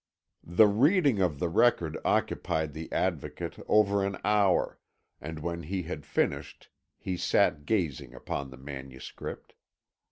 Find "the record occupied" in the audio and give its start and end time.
1.37-2.73